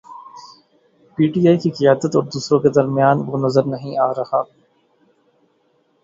پی 1.17 1.23
ٹی 1.31 1.41
آئی 1.47 1.57
کی 1.57 1.69
قیادت 1.71 2.11
اور 2.15 2.23
دوسروں 2.33 2.59
کے 2.59 2.69
درمیان 2.69 3.17
وہ 3.27 3.37
نظر 3.45 3.63
نہیں 3.73 3.93
آ 3.99 4.09
رہا۔ 4.13 4.41